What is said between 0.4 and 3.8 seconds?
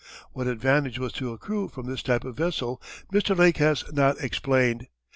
advantage was to accrue from this type of vessel Mr. Lake